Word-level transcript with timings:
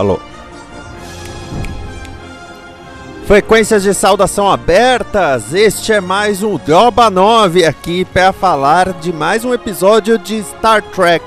Alô. 0.00 0.18
Frequências 3.26 3.82
de 3.82 3.92
saudação 3.92 4.50
abertas, 4.50 5.52
este 5.52 5.92
é 5.92 6.00
mais 6.00 6.42
um 6.42 6.56
Droba 6.56 7.10
9 7.10 7.66
aqui 7.66 8.06
para 8.06 8.32
falar 8.32 8.94
de 8.94 9.12
mais 9.12 9.44
um 9.44 9.52
episódio 9.52 10.16
de 10.16 10.42
Star 10.42 10.80
Trek 10.80 11.22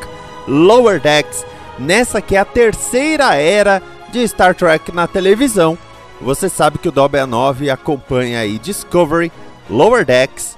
Lower 0.48 1.00
Decks, 1.00 1.45
nessa 1.78 2.20
que 2.20 2.36
é 2.36 2.40
a 2.40 2.45
terceira 2.45 3.36
era 3.36 3.80
de 4.12 4.28
Star 4.28 4.55
Trek 4.55 4.92
na 4.92 5.05
televisão. 5.05 5.78
Você 6.19 6.50
sabe 6.50 6.80
que 6.80 6.90
o 6.90 6.92
Droba 6.92 7.28
9 7.28 7.69
acompanha 7.69 8.40
aí 8.40 8.58
Discovery, 8.58 9.31
Lower 9.69 10.03
Decks, 10.03 10.58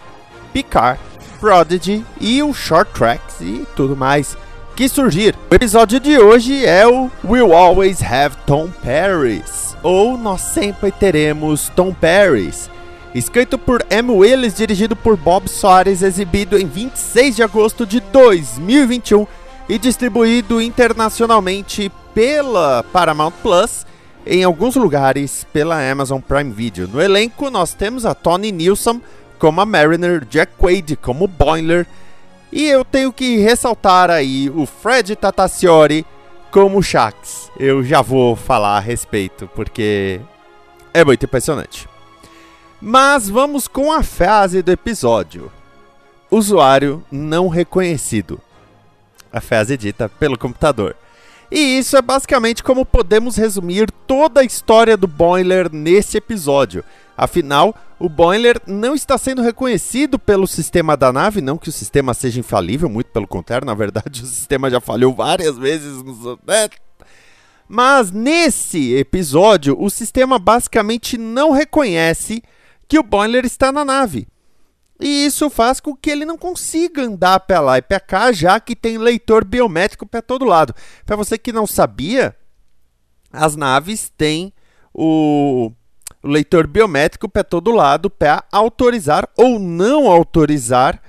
Picard, 0.54 1.02
Prodigy 1.42 2.06
e 2.22 2.42
o 2.42 2.54
Short 2.54 2.89
Tracks 2.94 3.42
e 3.42 3.67
tudo 3.76 3.94
mais 3.94 4.38
que 4.76 4.90
surgir. 4.90 5.34
O 5.50 5.56
episódio 5.56 6.02
de 6.02 6.20
hoje 6.20 6.66
é 6.66 6.86
o 6.86 7.09
We'll 7.23 7.56
Always 7.56 8.04
Have 8.04 8.36
Tom 8.45 8.70
Paris, 8.84 9.73
ou 9.82 10.17
Nós 10.17 10.42
Sempre 10.42 10.92
Teremos 10.92 11.72
Tom 11.73 11.94
Paris. 11.94 12.70
Escrito 13.14 13.58
por 13.58 13.86
M. 13.90 14.12
Willis, 14.12 14.54
dirigido 14.54 14.94
por 14.94 15.16
Bob 15.16 15.48
Soares, 15.48 16.02
exibido 16.02 16.59
em 16.59 16.67
26 16.67 17.38
de 17.38 17.44
agosto 17.44 17.86
de 17.86 18.02
2021 18.02 19.26
e 19.70 19.80
distribuído 19.80 20.62
internacionalmente 20.62 21.89
pela 22.14 22.84
Paramount 22.92 23.34
Plus, 23.42 23.86
em 24.28 24.44
alguns 24.44 24.76
lugares 24.76 25.48
pela 25.54 25.89
Amazon 25.89 26.20
Prime 26.20 26.52
Video. 26.52 26.86
No 26.86 27.02
elenco 27.02 27.50
nós 27.50 27.73
temos 27.73 28.06
a 28.06 28.14
Tony 28.14 28.52
Nilsson 28.52 29.00
como 29.39 29.62
a 29.62 29.66
Mariner, 29.66 30.26
Jack 30.30 30.52
Quaid 30.58 30.98
como 30.98 31.28
Boiler, 31.28 31.88
e 32.52 32.66
eu 32.68 32.86
tenho 32.86 33.12
que 33.12 33.38
ressaltar 33.38 34.10
aí 34.10 34.50
o 34.50 34.66
Fred 34.66 35.16
Tataciori 35.16 36.06
como 36.52 36.82
Shax. 36.82 37.52
Eu 37.60 37.84
já 37.84 38.02
vou 38.02 38.36
falar 38.36 38.78
a 38.78 38.80
respeito, 38.80 39.50
porque 39.54 40.22
é 40.94 41.04
muito 41.04 41.26
impressionante. 41.26 41.88
Mas 42.82 43.28
vamos 43.30 43.68
com 43.68 43.92
a 43.92 44.04
frase 44.04 44.62
do 44.62 44.72
episódio. 44.72 45.52
Usuário 46.30 47.04
não 47.12 47.48
reconhecido. 47.48 48.40
A 49.32 49.42
frase 49.42 49.76
dita 49.76 50.08
pelo 50.08 50.38
computador. 50.38 50.96
E 51.52 51.78
isso 51.78 51.96
é 51.98 52.02
basicamente 52.02 52.64
como 52.64 52.86
podemos 52.86 53.36
resumir 53.36 53.92
toda 54.08 54.42
a 54.42 54.44
história 54.44 54.98
do 54.98 55.08
Boiler 55.08 55.70
nesse 55.72 56.18
episódio. 56.18 56.84
Afinal, 57.17 57.73
o 57.97 58.09
Boiler 58.09 58.61
não 58.67 58.94
está 58.94 59.17
sendo 59.17 59.42
reconhecido 59.42 60.20
pelo 60.20 60.45
sistema 60.45 60.98
da 60.98 61.14
nave, 61.14 61.39
não 61.39 61.58
que 61.58 61.70
o 61.70 61.71
sistema 61.71 62.14
seja 62.14 62.39
infalível, 62.39 62.89
muito 62.89 63.08
pelo 63.08 63.27
contrário, 63.27 63.65
na 63.65 63.73
verdade 63.73 64.21
o 64.23 64.26
sistema 64.26 64.70
já 64.70 64.81
falhou 64.81 65.14
várias 65.14 65.58
vezes. 65.58 66.04
Nos... 66.04 66.37
Né? 66.45 66.70
Mas 67.67 68.11
nesse 68.11 68.93
episódio, 68.95 69.75
o 69.80 69.89
sistema 69.89 70.37
basicamente 70.37 71.17
não 71.17 71.52
reconhece 71.52 72.43
que 72.87 72.99
o 72.99 73.04
Boiler 73.04 73.45
está 73.45 73.71
na 73.71 73.86
nave. 73.86 74.27
E 74.99 75.25
isso 75.25 75.49
faz 75.49 75.80
com 75.80 75.95
que 75.95 76.09
ele 76.09 76.25
não 76.25 76.37
consiga 76.37 77.02
andar 77.02 77.39
para 77.42 77.59
lá 77.59 77.77
e 77.77 77.81
para 77.81 77.99
cá, 77.99 78.31
já 78.31 78.59
que 78.59 78.75
tem 78.75 78.98
leitor 78.98 79.43
biométrico 79.43 80.05
para 80.05 80.21
todo 80.21 80.45
lado. 80.45 80.73
Para 81.05 81.15
você 81.15 81.37
que 81.37 81.52
não 81.52 81.67
sabia, 81.67 82.36
as 83.31 83.55
naves 83.55 84.09
têm 84.15 84.54
o 84.93 85.71
o 86.25 86.27
leitor 86.27 86.65
biométrico 86.65 87.30
para 87.30 87.43
todo 87.43 87.69
lado 87.69 88.09
para 88.09 88.43
autorizar 88.52 89.30
ou 89.37 89.59
não 89.59 90.09
autorizar 90.09 90.99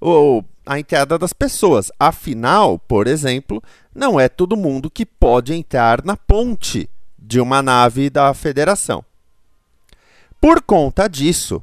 ou 0.00 0.44
a 0.66 0.80
entrada 0.80 1.16
das 1.16 1.32
pessoas. 1.32 1.92
Afinal, 1.96 2.76
por 2.80 3.06
exemplo, 3.06 3.62
não 3.94 4.18
é 4.18 4.28
todo 4.28 4.56
mundo 4.56 4.90
que 4.90 5.06
pode 5.06 5.54
entrar 5.54 6.04
na 6.04 6.16
ponte 6.16 6.90
de 7.16 7.40
uma 7.40 7.62
nave 7.62 8.10
da 8.10 8.34
Federação. 8.34 9.04
Por 10.40 10.60
conta 10.60 11.06
disso, 11.06 11.62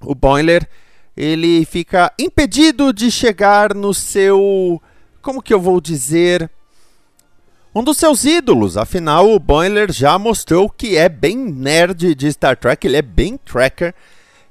o 0.00 0.14
Boiler 0.14 0.68
ele 1.16 1.64
fica 1.64 2.12
impedido 2.16 2.92
de 2.92 3.10
chegar 3.10 3.74
no 3.74 3.92
seu, 3.92 4.80
como 5.20 5.42
que 5.42 5.52
eu 5.52 5.60
vou 5.60 5.80
dizer, 5.80 6.48
um 7.74 7.82
dos 7.82 7.96
seus 7.96 8.24
ídolos. 8.24 8.76
Afinal, 8.76 9.30
o 9.30 9.38
Boiler 9.38 9.92
já 9.92 10.18
mostrou 10.18 10.68
que 10.68 10.96
é 10.96 11.08
bem 11.08 11.36
nerd 11.36 12.14
de 12.14 12.32
Star 12.32 12.56
Trek, 12.56 12.86
ele 12.86 12.96
é 12.96 13.02
bem 13.02 13.36
tracker. 13.36 13.94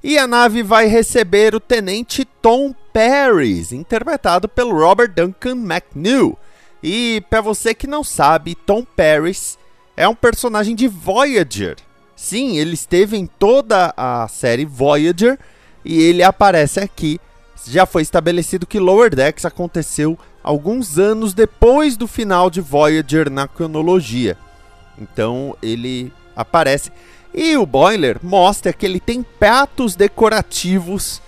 E 0.04 0.18
a 0.18 0.26
nave 0.26 0.64
vai 0.64 0.88
receber 0.88 1.54
o 1.54 1.60
tenente 1.60 2.26
Tom 2.26 2.74
Paris, 2.92 3.72
interpretado 3.72 4.50
pelo 4.50 4.76
Robert 4.76 5.14
Duncan 5.14 5.56
McNeil. 5.56 6.38
E 6.82 7.24
para 7.30 7.42
você 7.42 7.76
que 7.76 7.86
não 7.86 8.04
sabe, 8.04 8.56
Tom 8.56 8.84
Paris 8.84 9.60
é 9.96 10.08
um 10.08 10.16
personagem 10.16 10.76
de 10.76 10.88
Voyager. 10.88 11.76
Sim, 12.16 12.58
ele 12.58 12.74
esteve 12.74 13.16
em 13.16 13.28
toda 13.28 13.94
a 13.96 14.28
série 14.28 14.66
Voyager 14.66 15.38
e 15.86 16.02
ele 16.02 16.24
aparece 16.24 16.80
aqui. 16.80 17.20
Já 17.68 17.86
foi 17.86 18.02
estabelecido 18.02 18.66
que 18.66 18.80
Lower 18.80 19.14
Decks 19.14 19.46
aconteceu 19.46 20.18
alguns 20.44 20.98
anos 20.98 21.34
depois 21.34 21.96
do 21.96 22.08
final 22.08 22.50
de 22.50 22.62
Voyager 22.62 23.30
na 23.30 23.48
cronologia. 23.48 24.38
Então 24.98 25.56
ele 25.62 26.12
aparece. 26.36 26.92
E 27.34 27.56
o 27.56 27.66
Boiler 27.66 28.20
mostra 28.22 28.74
que 28.74 28.86
ele 28.86 29.00
tem 29.00 29.24
pratos 29.24 29.96
decorativos 29.96 31.22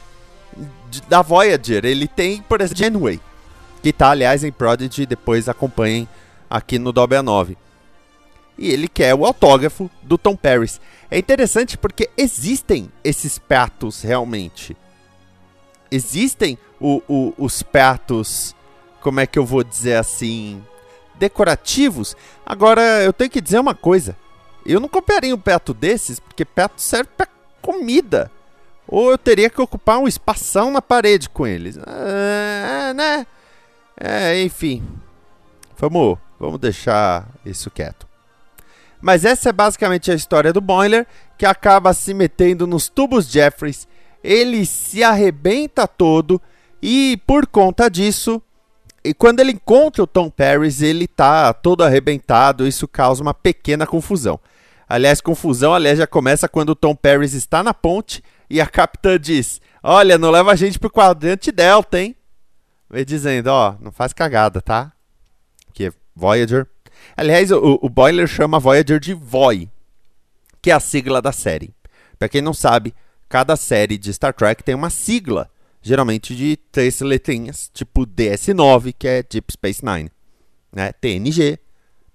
de, 0.90 1.02
da 1.04 1.22
Voyager. 1.22 1.86
Ele 1.86 2.08
tem, 2.08 2.42
por 2.42 2.60
exemplo, 2.60 2.78
Genway, 2.78 3.20
que 3.82 3.90
está, 3.90 4.10
aliás, 4.10 4.44
em 4.44 4.52
Prodigy, 4.52 5.06
depois 5.06 5.48
acompanhem 5.48 6.08
aqui 6.50 6.78
no 6.78 6.92
Dolby 6.92 7.16
A9. 7.16 7.56
E 8.58 8.70
ele 8.70 8.88
quer 8.88 9.16
o 9.16 9.26
autógrafo 9.26 9.90
do 10.02 10.18
Tom 10.18 10.36
Paris. 10.36 10.80
É 11.10 11.18
interessante 11.18 11.78
porque 11.78 12.10
existem 12.18 12.92
esses 13.04 13.40
pratos 13.40 14.02
realmente. 14.02 14.76
Existem 15.94 16.58
o, 16.80 17.02
o, 17.08 17.34
os 17.38 17.62
pratos 17.62 18.56
como 19.00 19.20
é 19.20 19.28
que 19.28 19.38
eu 19.38 19.46
vou 19.46 19.64
dizer 19.64 19.96
assim, 19.96 20.64
decorativos. 21.16 22.16
Agora, 22.46 22.82
eu 23.04 23.12
tenho 23.12 23.30
que 23.30 23.42
dizer 23.42 23.60
uma 23.60 23.76
coisa. 23.76 24.16
Eu 24.66 24.80
não 24.80 24.88
compraria 24.88 25.36
um 25.36 25.40
peto 25.40 25.74
desses, 25.74 26.20
porque 26.22 26.46
peto 26.46 26.82
serve 26.82 27.10
para 27.18 27.28
comida. 27.62 28.32
Ou 28.88 29.12
eu 29.12 29.18
teria 29.18 29.50
que 29.50 29.62
ocupar 29.62 30.00
um 30.00 30.08
espação 30.08 30.72
na 30.72 30.82
parede 30.82 31.30
com 31.30 31.46
eles. 31.46 31.78
É, 31.78 32.94
né? 32.94 33.28
É, 34.00 34.42
enfim. 34.42 34.82
Vamos, 35.78 36.18
vamos 36.40 36.60
deixar 36.60 37.28
isso 37.46 37.70
quieto. 37.70 38.08
Mas 39.02 39.26
essa 39.26 39.50
é 39.50 39.54
basicamente 39.54 40.12
a 40.12 40.16
história 40.16 40.54
do 40.54 40.62
Boiler, 40.62 41.06
que 41.38 41.46
acaba 41.46 41.94
se 41.94 42.14
metendo 42.14 42.66
nos 42.66 42.88
tubos 42.88 43.30
Jeffries. 43.30 43.86
Ele 44.24 44.66
se 44.66 45.04
arrebenta 45.04 45.88
todo 45.88 46.42
e 46.82 47.20
por 47.26 47.46
conta 47.46 47.90
disso 47.90 48.42
e 49.04 49.14
quando 49.14 49.42
ele 49.42 49.52
encontra 49.52 50.02
o 50.02 50.08
Tom 50.08 50.30
Paris, 50.30 50.82
ele 50.82 51.08
tá 51.08 51.54
todo 51.54 51.84
arrebentado, 51.84 52.66
isso 52.66 52.88
causa 52.88 53.22
uma 53.22 53.34
pequena 53.34 53.86
confusão. 53.86 54.40
Aliás, 54.88 55.20
confusão, 55.20 55.74
aliás, 55.74 55.98
já 55.98 56.08
começa 56.08 56.48
quando 56.48 56.70
o 56.70 56.76
Tom 56.76 56.96
Paris 56.96 57.34
está 57.34 57.62
na 57.62 57.74
ponte 57.74 58.24
e 58.50 58.62
a 58.62 58.68
capitã 58.68 59.20
diz: 59.20 59.60
Olha, 59.82 60.18
não 60.18 60.32
leva 60.32 60.52
a 60.52 60.56
gente 60.56 60.80
pro 60.80 60.90
quadrante 60.90 61.52
Delta, 61.52 62.00
hein? 62.00 62.16
Vem 62.90 63.04
dizendo: 63.04 63.48
Ó, 63.48 63.76
não 63.82 63.92
faz 63.92 64.14
cagada, 64.14 64.62
tá? 64.62 64.94
Que 65.74 65.88
é 65.88 65.92
Voyager. 66.16 66.66
Aliás, 67.18 67.52
o, 67.52 67.80
o 67.82 67.90
Boiler 67.90 68.28
chama 68.28 68.60
Voyager 68.60 69.00
de 69.00 69.14
VOI, 69.14 69.70
que 70.62 70.72
é 70.72 70.74
a 70.74 70.80
sigla 70.80 71.22
da 71.22 71.34
série. 71.34 71.74
Para 72.18 72.30
quem 72.30 72.42
não 72.42 72.54
sabe, 72.54 72.94
cada 73.34 73.56
série 73.56 73.98
de 73.98 74.14
Star 74.14 74.32
Trek 74.32 74.64
tem 74.64 74.76
uma 74.76 74.92
sigla 74.92 75.50
geralmente 75.82 76.36
de 76.36 76.56
três 76.72 77.02
letrinhas, 77.02 77.68
tipo 77.74 78.06
DS9, 78.06 78.94
que 78.96 79.08
é 79.08 79.24
Deep 79.24 79.52
Space 79.52 79.84
Nine. 79.84 80.12
né? 80.72 80.94
TNG, 80.94 81.58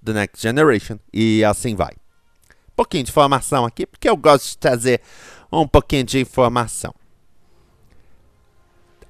The 0.05 0.13
Next 0.13 0.41
Generation 0.41 1.01
e 1.13 1.43
assim 1.43 1.75
vai. 1.75 1.91
Um 2.71 2.77
pouquinho 2.77 3.03
de 3.03 3.11
informação 3.11 3.65
aqui, 3.65 3.85
porque 3.85 4.09
eu 4.09 4.17
gosto 4.17 4.51
de 4.51 4.59
trazer 4.59 5.01
um 5.51 5.67
pouquinho 5.67 6.05
de 6.05 6.21
informação. 6.21 6.95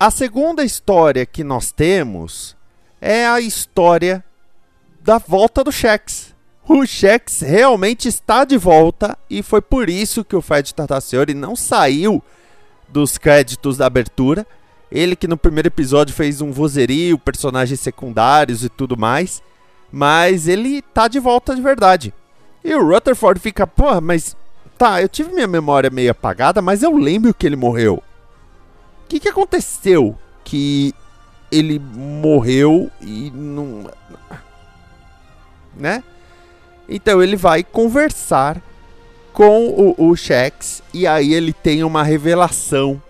A 0.00 0.10
segunda 0.10 0.64
história 0.64 1.26
que 1.26 1.44
nós 1.44 1.72
temos 1.72 2.56
é 3.02 3.26
a 3.26 3.38
história 3.38 4.24
da 5.02 5.18
volta 5.18 5.62
do 5.62 5.70
Shex. 5.70 6.34
O 6.68 6.84
Shex 6.84 7.40
realmente 7.40 8.08
está 8.08 8.44
de 8.44 8.58
volta 8.58 9.16
e 9.30 9.42
foi 9.42 9.62
por 9.62 9.88
isso 9.88 10.22
que 10.22 10.36
o 10.36 10.42
Fred 10.42 10.74
Tartaciori 10.74 11.32
não 11.32 11.56
saiu 11.56 12.22
dos 12.86 13.16
créditos 13.16 13.78
da 13.78 13.86
abertura. 13.86 14.46
Ele 14.92 15.16
que 15.16 15.26
no 15.26 15.38
primeiro 15.38 15.68
episódio 15.68 16.14
fez 16.14 16.42
um 16.42 16.52
vozerio, 16.52 17.18
personagens 17.18 17.80
secundários 17.80 18.62
e 18.62 18.68
tudo 18.68 18.98
mais. 18.98 19.42
Mas 19.90 20.46
ele 20.46 20.82
tá 20.82 21.08
de 21.08 21.18
volta 21.18 21.56
de 21.56 21.62
verdade. 21.62 22.12
E 22.62 22.74
o 22.74 22.86
Rutherford 22.86 23.40
fica, 23.40 23.66
porra, 23.66 24.02
mas 24.02 24.36
tá, 24.76 25.00
eu 25.00 25.08
tive 25.08 25.32
minha 25.32 25.46
memória 25.46 25.88
meio 25.88 26.10
apagada, 26.10 26.60
mas 26.60 26.82
eu 26.82 26.94
lembro 26.94 27.32
que 27.32 27.46
ele 27.46 27.56
morreu. 27.56 28.02
O 29.04 29.08
que, 29.08 29.18
que 29.18 29.28
aconteceu 29.30 30.18
que 30.44 30.94
ele 31.50 31.78
morreu 31.78 32.90
e 33.00 33.30
não. 33.34 33.90
Né? 35.74 36.04
Então 36.88 37.22
ele 37.22 37.36
vai 37.36 37.62
conversar 37.62 38.62
com 39.32 39.68
o, 39.68 40.10
o 40.10 40.16
Shex 40.16 40.82
e 40.92 41.06
aí 41.06 41.34
ele 41.34 41.52
tem 41.52 41.84
uma 41.84 42.02
revelação 42.02 43.00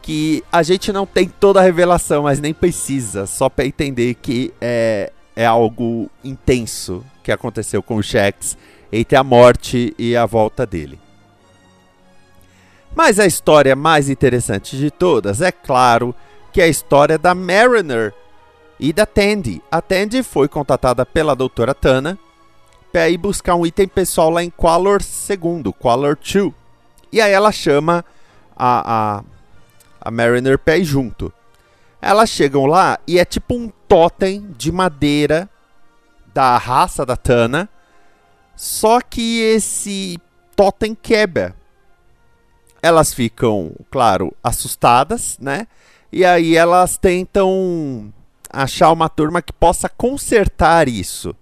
que 0.00 0.42
a 0.50 0.62
gente 0.62 0.92
não 0.92 1.06
tem 1.06 1.28
toda 1.28 1.60
a 1.60 1.62
revelação, 1.62 2.24
mas 2.24 2.40
nem 2.40 2.52
precisa, 2.52 3.26
só 3.26 3.48
para 3.48 3.64
entender 3.64 4.14
que 4.14 4.52
é, 4.60 5.12
é 5.36 5.46
algo 5.46 6.10
intenso 6.24 7.04
que 7.22 7.30
aconteceu 7.30 7.82
com 7.82 7.96
o 7.96 8.02
Shex 8.02 8.56
entre 8.92 9.16
a 9.16 9.22
morte 9.22 9.94
e 9.98 10.16
a 10.16 10.26
volta 10.26 10.66
dele. 10.66 10.98
Mas 12.94 13.18
a 13.18 13.26
história 13.26 13.74
mais 13.74 14.10
interessante 14.10 14.76
de 14.76 14.90
todas, 14.90 15.40
é 15.40 15.50
claro, 15.50 16.14
que 16.52 16.60
é 16.60 16.64
a 16.64 16.68
história 16.68 17.16
da 17.16 17.34
Mariner 17.34 18.12
e 18.78 18.92
da 18.92 19.06
Tandy. 19.06 19.62
A 19.70 19.80
Tandy 19.80 20.22
foi 20.22 20.48
contatada 20.48 21.06
pela 21.06 21.34
doutora 21.34 21.74
Tana 21.74 22.18
para 22.92 23.08
ir 23.08 23.16
buscar 23.16 23.54
um 23.54 23.64
item 23.64 23.88
pessoal 23.88 24.28
lá 24.28 24.44
em 24.44 24.50
Qualor 24.50 25.00
II, 25.00 25.72
Qualor 25.72 26.16
2. 26.16 26.52
E 27.10 27.20
aí 27.20 27.32
ela 27.32 27.50
chama 27.50 28.04
a, 28.54 29.16
a, 29.18 29.24
a 30.00 30.10
Mariner 30.10 30.60
ir 30.66 30.84
junto. 30.84 31.32
Elas 32.00 32.28
chegam 32.28 32.66
lá 32.66 32.98
e 33.06 33.18
é 33.18 33.24
tipo 33.24 33.54
um 33.54 33.70
totem 33.88 34.46
de 34.58 34.70
madeira 34.70 35.48
da 36.34 36.58
raça 36.58 37.06
da 37.06 37.16
Tana. 37.16 37.68
Só 38.54 39.00
que 39.00 39.40
esse 39.40 40.18
totem 40.54 40.94
quebra. 40.94 41.54
Elas 42.82 43.14
ficam, 43.14 43.72
claro, 43.90 44.34
assustadas, 44.42 45.38
né? 45.40 45.66
E 46.10 46.24
aí 46.24 46.56
elas 46.56 46.98
tentam 46.98 48.12
achar 48.50 48.92
uma 48.92 49.08
turma 49.08 49.40
que 49.40 49.52
possa 49.52 49.88
consertar 49.88 50.88
isso. 50.88 51.34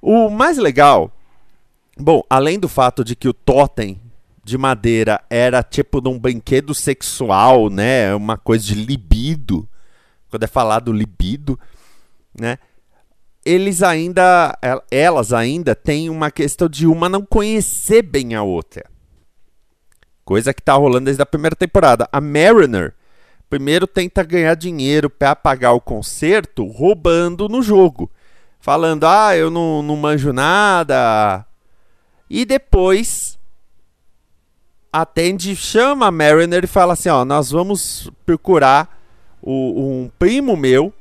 O 0.00 0.30
mais 0.30 0.58
legal, 0.58 1.10
bom, 1.98 2.22
além 2.30 2.58
do 2.58 2.68
fato 2.68 3.02
de 3.02 3.16
que 3.16 3.28
o 3.28 3.32
totem 3.32 4.00
de 4.44 4.56
madeira 4.56 5.20
era 5.28 5.62
tipo 5.62 6.00
de 6.00 6.08
um 6.08 6.18
brinquedo 6.18 6.72
sexual, 6.72 7.68
né? 7.68 8.14
Uma 8.14 8.38
coisa 8.38 8.64
de 8.64 8.74
libido. 8.74 9.68
Quando 10.30 10.44
é 10.44 10.46
falado 10.46 10.92
libido, 10.92 11.58
né? 12.38 12.58
Eles 13.44 13.82
ainda, 13.82 14.56
elas 14.90 15.32
ainda 15.32 15.74
têm 15.74 16.08
uma 16.10 16.30
questão 16.30 16.68
de 16.68 16.86
uma 16.86 17.08
não 17.08 17.24
conhecer 17.24 18.02
bem 18.02 18.34
a 18.34 18.42
outra. 18.42 18.84
Coisa 20.24 20.52
que 20.52 20.62
tá 20.62 20.74
rolando 20.74 21.06
desde 21.06 21.22
a 21.22 21.26
primeira 21.26 21.56
temporada. 21.56 22.08
A 22.12 22.20
Mariner 22.20 22.94
primeiro 23.48 23.86
tenta 23.86 24.22
ganhar 24.22 24.54
dinheiro 24.54 25.08
para 25.08 25.34
pagar 25.34 25.72
o 25.72 25.80
concerto 25.80 26.66
roubando 26.66 27.48
no 27.48 27.62
jogo 27.62 28.10
falando: 28.60 29.04
ah, 29.04 29.36
eu 29.36 29.50
não, 29.50 29.82
não 29.82 29.96
manjo 29.96 30.32
nada. 30.32 31.44
E 32.28 32.44
depois 32.44 33.38
a 34.92 35.04
Tandy 35.04 35.54
chama 35.54 36.06
a 36.06 36.10
Mariner 36.10 36.64
e 36.64 36.68
fala 36.68 36.92
assim: 36.92 37.08
ó, 37.08 37.24
nós 37.24 37.50
vamos 37.50 38.10
procurar 38.24 38.98
o, 39.42 40.02
um 40.02 40.10
primo 40.18 40.56
meu. 40.56 40.92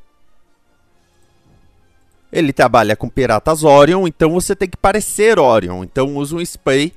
Ele 2.32 2.52
trabalha 2.52 2.96
com 2.96 3.08
piratas 3.08 3.64
Orion, 3.64 4.06
então 4.06 4.32
você 4.32 4.56
tem 4.56 4.70
que 4.70 4.78
parecer 4.78 5.40
Orion. 5.40 5.84
Então 5.84 6.16
usa 6.18 6.36
um 6.36 6.42
spray 6.42 6.94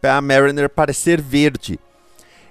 para 0.00 0.16
a 0.16 0.20
Mariner 0.20 0.68
parecer 0.68 1.20
verde. 1.20 1.80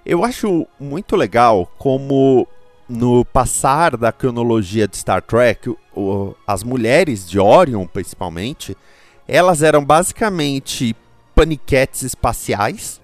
Eu 0.05 0.25
acho 0.25 0.67
muito 0.79 1.15
legal 1.15 1.71
como 1.77 2.47
no 2.87 3.23
passar 3.25 3.97
da 3.97 4.11
cronologia 4.11 4.87
de 4.87 4.97
Star 4.97 5.21
Trek, 5.21 5.75
o, 5.95 6.35
as 6.45 6.63
mulheres 6.63 7.27
de 7.27 7.39
Orion, 7.39 7.85
principalmente, 7.85 8.75
elas 9.27 9.63
eram 9.63 9.83
basicamente 9.83 10.95
paniquetes 11.33 12.03
espaciais. 12.03 12.99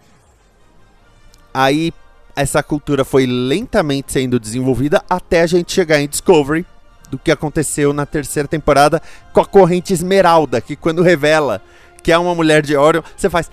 Aí 1.53 1.93
essa 2.35 2.61
cultura 2.61 3.03
foi 3.03 3.25
lentamente 3.25 4.13
sendo 4.13 4.39
desenvolvida 4.39 5.03
até 5.09 5.41
a 5.41 5.47
gente 5.47 5.71
chegar 5.71 5.99
em 5.99 6.07
Discovery, 6.07 6.65
do 7.09 7.17
que 7.17 7.31
aconteceu 7.31 7.91
na 7.91 8.05
terceira 8.05 8.47
temporada 8.47 9.01
com 9.33 9.41
a 9.41 9.45
corrente 9.45 9.93
Esmeralda, 9.93 10.61
que 10.61 10.75
quando 10.75 11.01
revela 11.01 11.61
que 12.03 12.11
é 12.11 12.17
uma 12.17 12.33
mulher 12.33 12.61
de 12.61 12.77
Orion, 12.77 13.01
você 13.15 13.29
faz: 13.29 13.49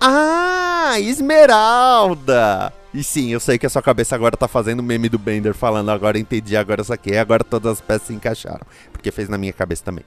Ah, 0.00 0.94
Esmeralda! 0.98 2.72
E 2.96 3.04
sim, 3.04 3.28
eu 3.28 3.38
sei 3.38 3.58
que 3.58 3.66
a 3.66 3.68
sua 3.68 3.82
cabeça 3.82 4.14
agora 4.14 4.38
tá 4.38 4.48
fazendo 4.48 4.82
meme 4.82 5.10
do 5.10 5.18
Bender 5.18 5.52
falando, 5.52 5.90
agora 5.90 6.18
entendi, 6.18 6.56
agora 6.56 6.82
saquei, 6.82 7.18
agora 7.18 7.44
todas 7.44 7.72
as 7.72 7.80
peças 7.82 8.06
se 8.06 8.14
encaixaram. 8.14 8.66
Porque 8.90 9.10
fez 9.10 9.28
na 9.28 9.36
minha 9.36 9.52
cabeça 9.52 9.84
também. 9.84 10.02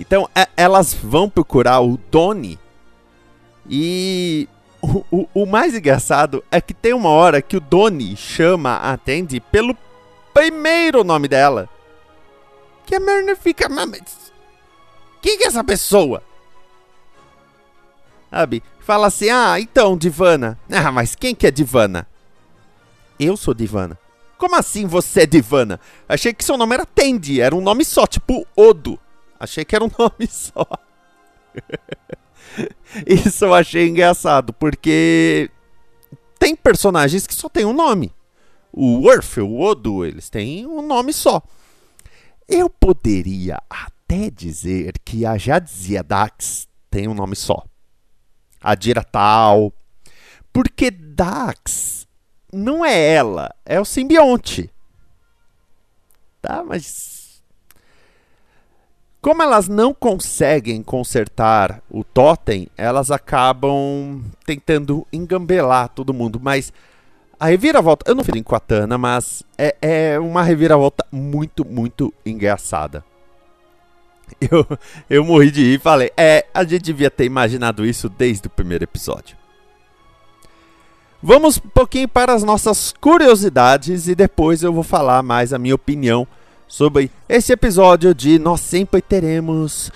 Então, 0.00 0.26
é, 0.34 0.48
elas 0.56 0.94
vão 0.94 1.28
procurar 1.28 1.82
o 1.82 1.98
Tony. 1.98 2.58
E 3.68 4.48
o, 4.80 5.04
o, 5.10 5.28
o, 5.34 5.44
mais 5.44 5.74
engraçado 5.74 6.42
é 6.50 6.62
que 6.62 6.72
tem 6.72 6.94
uma 6.94 7.10
hora 7.10 7.42
que 7.42 7.58
o 7.58 7.60
Doni 7.60 8.16
chama 8.16 8.76
a 8.76 8.96
Tandy 8.96 9.38
pelo 9.38 9.76
primeiro 10.32 11.04
nome 11.04 11.28
dela. 11.28 11.68
Que 12.86 12.94
a 12.94 13.00
Mariner 13.00 13.36
fica, 13.36 13.68
quem 15.20 15.36
que 15.36 15.44
é 15.44 15.48
essa 15.48 15.62
pessoa? 15.62 16.22
Sabe? 18.30 18.62
Fala 18.88 19.08
assim: 19.08 19.28
"Ah, 19.28 19.60
então, 19.60 19.98
Divana". 19.98 20.58
Ah, 20.70 20.90
mas 20.90 21.14
quem 21.14 21.34
que 21.34 21.46
é 21.46 21.50
Divana? 21.50 22.08
Eu 23.20 23.36
sou 23.36 23.52
Divana. 23.52 23.98
Como 24.38 24.56
assim 24.56 24.86
você 24.86 25.24
é 25.24 25.26
Divana? 25.26 25.78
Achei 26.08 26.32
que 26.32 26.42
seu 26.42 26.56
nome 26.56 26.72
era 26.72 26.86
Tendi, 26.86 27.38
era 27.38 27.54
um 27.54 27.60
nome 27.60 27.84
só, 27.84 28.06
tipo 28.06 28.46
Odo. 28.56 28.98
Achei 29.38 29.62
que 29.62 29.76
era 29.76 29.84
um 29.84 29.90
nome 29.98 30.26
só. 30.26 30.66
Isso 33.06 33.44
eu 33.44 33.52
achei 33.52 33.88
engraçado, 33.88 34.54
porque 34.54 35.50
tem 36.38 36.56
personagens 36.56 37.26
que 37.26 37.34
só 37.34 37.50
tem 37.50 37.66
um 37.66 37.74
nome. 37.74 38.10
O 38.72 39.02
Worf, 39.02 39.38
o 39.42 39.60
Odo, 39.60 40.02
eles 40.02 40.30
têm 40.30 40.66
um 40.66 40.80
nome 40.80 41.12
só. 41.12 41.42
Eu 42.48 42.70
poderia 42.70 43.60
até 43.68 44.30
dizer 44.30 44.94
que 45.04 45.26
a 45.26 45.36
Jadzia 45.36 46.02
Dax 46.02 46.66
tem 46.90 47.06
um 47.06 47.12
nome 47.12 47.36
só 47.36 47.62
a 48.62 48.74
Dira 48.74 49.02
tal. 49.02 49.72
Porque 50.52 50.90
Dax 50.90 52.06
não 52.52 52.84
é 52.84 53.14
ela, 53.14 53.54
é 53.64 53.80
o 53.80 53.84
simbionte. 53.84 54.70
Tá, 56.40 56.62
mas 56.64 57.42
como 59.20 59.42
elas 59.42 59.68
não 59.68 59.92
conseguem 59.92 60.82
consertar 60.82 61.82
o 61.90 62.04
totem, 62.04 62.68
elas 62.76 63.10
acabam 63.10 64.22
tentando 64.46 65.06
engambelar 65.12 65.88
todo 65.88 66.14
mundo, 66.14 66.40
mas 66.40 66.72
a 67.38 67.46
reviravolta, 67.46 68.10
eu 68.10 68.14
não 68.14 68.24
fiz 68.24 68.34
em 68.34 68.42
Quatana, 68.42 68.96
mas 68.96 69.44
é, 69.56 69.76
é 69.82 70.18
uma 70.18 70.42
reviravolta 70.42 71.04
muito, 71.10 71.64
muito 71.64 72.12
engraçada. 72.24 73.04
Eu, 74.50 74.66
eu 75.10 75.24
morri 75.24 75.50
de 75.50 75.62
rir 75.62 75.74
e 75.74 75.78
falei: 75.78 76.10
é, 76.16 76.46
a 76.54 76.62
gente 76.62 76.82
devia 76.82 77.10
ter 77.10 77.24
imaginado 77.24 77.84
isso 77.84 78.08
desde 78.08 78.46
o 78.46 78.50
primeiro 78.50 78.84
episódio. 78.84 79.36
Vamos 81.20 81.58
um 81.58 81.68
pouquinho 81.68 82.06
para 82.06 82.32
as 82.32 82.44
nossas 82.44 82.94
curiosidades 83.00 84.06
e 84.06 84.14
depois 84.14 84.62
eu 84.62 84.72
vou 84.72 84.84
falar 84.84 85.22
mais 85.22 85.52
a 85.52 85.58
minha 85.58 85.74
opinião 85.74 86.26
sobre 86.68 87.10
esse 87.28 87.52
episódio 87.52 88.14
de 88.14 88.38
Nós 88.38 88.60
Sempre 88.60 89.02
Teremos 89.02 89.90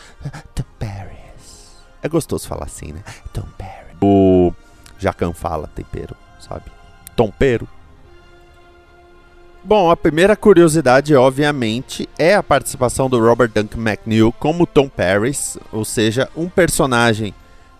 Tom 0.54 0.64
Paris. 0.80 1.76
É 2.02 2.08
gostoso 2.08 2.48
falar 2.48 2.64
assim, 2.64 2.92
né? 2.92 3.04
Tom 3.32 3.46
Paris. 3.56 3.96
O 4.02 4.52
Jacan 4.98 5.32
fala 5.32 5.68
tempero, 5.68 6.16
sabe? 6.40 6.64
Tompero. 7.14 7.68
Bom, 9.64 9.92
a 9.92 9.96
primeira 9.96 10.34
curiosidade, 10.34 11.14
obviamente, 11.14 12.08
é 12.18 12.34
a 12.34 12.42
participação 12.42 13.08
do 13.08 13.20
Robert 13.20 13.48
Duncan 13.54 13.78
McNeil 13.78 14.32
como 14.32 14.66
Tom 14.66 14.88
Paris, 14.88 15.56
ou 15.72 15.84
seja, 15.84 16.28
um 16.36 16.48
personagem 16.48 17.32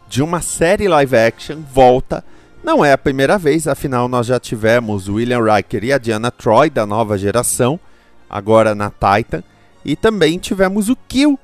de 0.09 0.23
uma 0.23 0.41
série 0.41 0.87
live 0.87 1.17
action 1.17 1.59
volta. 1.75 2.25
Não 2.63 2.85
é 2.85 2.93
a 2.93 2.99
primeira 2.99 3.37
vez, 3.37 3.67
afinal 3.67 4.07
nós 4.07 4.29
já 4.29 4.39
tivemos 4.39 5.09
William 5.09 5.43
Riker 5.43 5.83
e 5.83 5.93
a 5.93 5.99
Diana 5.99 6.31
Troy 6.31 6.71
da 6.71 6.87
nova 6.87 7.19
geração, 7.19 7.81
agora 8.31 8.77
na 8.77 8.89
Titan, 8.89 9.43
e 9.85 9.97
também 9.97 10.39
tivemos 10.39 10.89
o 10.89 10.97
Kill 11.09 11.37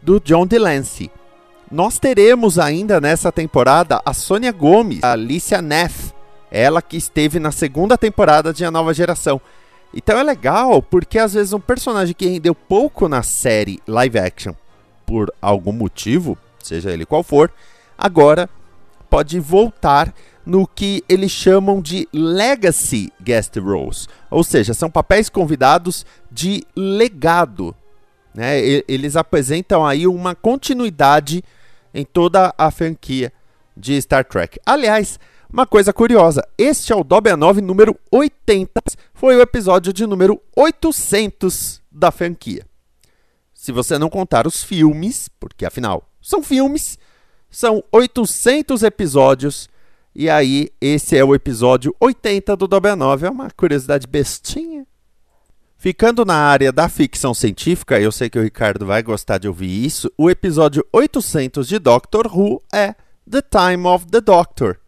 do 0.00 0.18
John 0.18 0.46
DeLancey. 0.46 1.10
Nós 1.70 1.98
teremos 1.98 2.58
ainda 2.58 2.98
nessa 2.98 3.30
temporada 3.30 4.00
a 4.06 4.14
Sônia 4.14 4.52
Gomes, 4.52 5.04
a 5.04 5.12
Alicia 5.12 5.60
Neff, 5.60 6.14
ela 6.50 6.80
que 6.80 6.96
esteve 6.96 7.38
na 7.38 7.52
segunda 7.52 7.98
temporada 7.98 8.54
de 8.54 8.64
A 8.64 8.70
Nova 8.70 8.94
Geração. 8.94 9.38
Então 9.94 10.18
é 10.18 10.22
legal 10.22 10.82
porque 10.82 11.18
às 11.18 11.34
vezes 11.34 11.52
um 11.52 11.60
personagem 11.60 12.14
que 12.14 12.26
rendeu 12.26 12.54
pouco 12.54 13.08
na 13.08 13.22
série 13.22 13.80
live 13.86 14.18
action 14.18 14.54
por 15.04 15.32
algum 15.40 15.72
motivo, 15.72 16.38
seja 16.62 16.90
ele 16.90 17.04
qual 17.04 17.22
for, 17.22 17.52
agora 17.98 18.48
pode 19.10 19.38
voltar 19.38 20.14
no 20.44 20.66
que 20.66 21.04
eles 21.08 21.30
chamam 21.30 21.80
de 21.80 22.08
legacy 22.12 23.12
guest 23.20 23.56
roles, 23.56 24.08
ou 24.30 24.42
seja, 24.42 24.74
são 24.74 24.90
papéis 24.90 25.28
convidados 25.28 26.04
de 26.30 26.64
legado. 26.74 27.74
Né? 28.34 28.58
Eles 28.88 29.14
apresentam 29.14 29.86
aí 29.86 30.06
uma 30.06 30.34
continuidade 30.34 31.44
em 31.94 32.04
toda 32.04 32.54
a 32.56 32.70
franquia 32.70 33.32
de 33.76 34.00
Star 34.00 34.24
Trek. 34.24 34.58
Aliás, 34.64 35.20
uma 35.52 35.66
coisa 35.66 35.92
curiosa, 35.92 36.42
este 36.56 36.94
é 36.94 36.96
o 36.96 37.04
Dobby 37.04 37.36
9 37.36 37.60
número 37.60 37.94
80, 38.10 38.80
foi 39.12 39.36
o 39.36 39.42
episódio 39.42 39.92
de 39.92 40.06
número 40.06 40.40
800 40.56 41.82
da 41.90 42.10
franquia. 42.10 42.64
Se 43.52 43.70
você 43.70 43.98
não 43.98 44.08
contar 44.08 44.46
os 44.46 44.64
filmes, 44.64 45.28
porque 45.38 45.66
afinal 45.66 46.08
são 46.22 46.42
filmes, 46.42 46.98
são 47.50 47.84
800 47.92 48.82
episódios, 48.82 49.68
e 50.14 50.30
aí 50.30 50.70
esse 50.80 51.18
é 51.18 51.24
o 51.24 51.34
episódio 51.34 51.94
80 52.00 52.56
do 52.56 52.66
Dobby 52.66 52.94
9, 52.94 53.26
é 53.26 53.30
uma 53.30 53.50
curiosidade 53.50 54.06
bestinha. 54.06 54.86
Ficando 55.76 56.24
na 56.24 56.36
área 56.36 56.72
da 56.72 56.88
ficção 56.88 57.34
científica, 57.34 58.00
eu 58.00 58.10
sei 58.10 58.30
que 58.30 58.38
o 58.38 58.42
Ricardo 58.42 58.86
vai 58.86 59.02
gostar 59.02 59.36
de 59.36 59.48
ouvir 59.48 59.84
isso, 59.84 60.10
o 60.16 60.30
episódio 60.30 60.82
800 60.90 61.68
de 61.68 61.78
Doctor 61.78 62.26
Who 62.26 62.62
é 62.72 62.94
The 63.30 63.42
Time 63.42 63.86
of 63.86 64.06
the 64.06 64.20
Doctor 64.22 64.81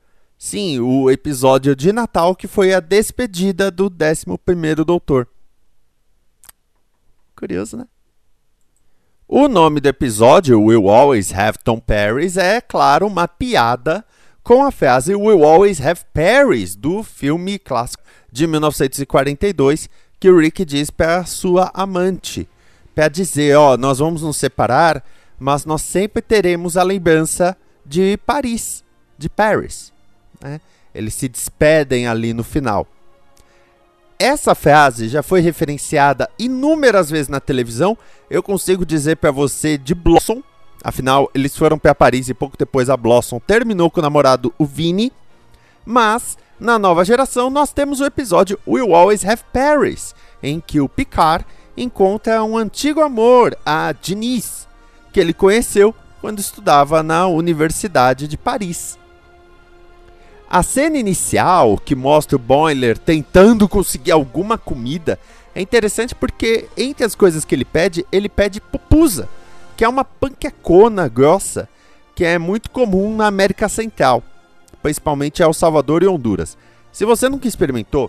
Sim, 0.44 0.78
o 0.78 1.10
episódio 1.10 1.74
de 1.74 1.90
Natal 1.90 2.36
que 2.36 2.46
foi 2.46 2.74
a 2.74 2.78
despedida 2.78 3.70
do 3.70 3.90
11º 3.90 4.84
Doutor. 4.84 5.26
Curioso, 7.34 7.78
né? 7.78 7.86
O 9.26 9.48
nome 9.48 9.80
do 9.80 9.88
episódio, 9.88 10.60
Will 10.60 10.90
Always 10.90 11.32
Have 11.32 11.56
Tom 11.64 11.80
Paris, 11.80 12.36
é, 12.36 12.60
claro, 12.60 13.06
uma 13.06 13.26
piada 13.26 14.04
com 14.42 14.62
a 14.62 14.70
frase 14.70 15.14
Will 15.14 15.42
Always 15.42 15.80
Have 15.80 16.02
Paris, 16.12 16.76
do 16.76 17.02
filme 17.02 17.58
clássico 17.58 18.02
de 18.30 18.46
1942, 18.46 19.88
que 20.20 20.28
o 20.28 20.38
Rick 20.38 20.62
diz 20.66 20.90
para 20.90 21.24
sua 21.24 21.70
amante. 21.72 22.46
Para 22.94 23.08
dizer, 23.08 23.56
ó, 23.56 23.78
nós 23.78 23.98
vamos 23.98 24.20
nos 24.20 24.36
separar, 24.36 25.02
mas 25.38 25.64
nós 25.64 25.80
sempre 25.80 26.20
teremos 26.20 26.76
a 26.76 26.82
lembrança 26.82 27.56
de 27.86 28.18
Paris, 28.18 28.84
de 29.16 29.30
Paris. 29.30 29.93
Né? 30.40 30.60
Eles 30.94 31.14
se 31.14 31.28
despedem 31.28 32.06
ali 32.06 32.32
no 32.32 32.44
final. 32.44 32.86
Essa 34.18 34.54
frase 34.54 35.08
já 35.08 35.22
foi 35.22 35.40
referenciada 35.40 36.30
inúmeras 36.38 37.10
vezes 37.10 37.28
na 37.28 37.40
televisão. 37.40 37.98
Eu 38.30 38.42
consigo 38.42 38.86
dizer 38.86 39.16
para 39.16 39.30
você 39.30 39.76
de 39.76 39.94
Blossom. 39.94 40.42
Afinal, 40.82 41.30
eles 41.34 41.56
foram 41.56 41.78
para 41.78 41.94
Paris 41.94 42.28
e 42.28 42.34
pouco 42.34 42.56
depois 42.56 42.88
a 42.88 42.96
Blossom 42.96 43.40
terminou 43.40 43.90
com 43.90 44.00
o 44.00 44.02
namorado, 44.02 44.54
o 44.58 44.64
Vini. 44.64 45.12
Mas, 45.84 46.38
na 46.60 46.78
nova 46.78 47.04
geração, 47.04 47.50
nós 47.50 47.72
temos 47.72 48.00
o 48.00 48.04
episódio 48.04 48.58
We'll 48.66 48.94
Always 48.94 49.24
Have 49.24 49.42
Paris, 49.52 50.14
em 50.42 50.60
que 50.60 50.80
o 50.80 50.88
Picard 50.88 51.44
encontra 51.76 52.44
um 52.44 52.56
antigo 52.56 53.00
amor, 53.00 53.56
a 53.66 53.92
Denise, 53.92 54.66
que 55.12 55.18
ele 55.18 55.32
conheceu 55.32 55.94
quando 56.20 56.38
estudava 56.38 57.02
na 57.02 57.26
Universidade 57.26 58.28
de 58.28 58.36
Paris. 58.36 58.98
A 60.54 60.62
cena 60.62 60.96
inicial, 60.98 61.76
que 61.76 61.96
mostra 61.96 62.36
o 62.36 62.38
Boiler 62.38 62.96
tentando 62.96 63.68
conseguir 63.68 64.12
alguma 64.12 64.56
comida, 64.56 65.18
é 65.52 65.60
interessante 65.60 66.14
porque, 66.14 66.68
entre 66.76 67.04
as 67.04 67.16
coisas 67.16 67.44
que 67.44 67.56
ele 67.56 67.64
pede, 67.64 68.06
ele 68.12 68.28
pede 68.28 68.60
pupusa, 68.60 69.28
que 69.76 69.82
é 69.82 69.88
uma 69.88 70.04
panquecona 70.04 71.08
grossa, 71.08 71.68
que 72.14 72.24
é 72.24 72.38
muito 72.38 72.70
comum 72.70 73.16
na 73.16 73.26
América 73.26 73.68
Central, 73.68 74.22
principalmente 74.80 75.42
El 75.42 75.52
Salvador 75.52 76.04
e 76.04 76.06
Honduras. 76.06 76.56
Se 76.92 77.04
você 77.04 77.28
nunca 77.28 77.48
experimentou, 77.48 78.08